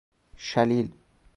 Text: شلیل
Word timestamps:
شلیل 0.37 0.93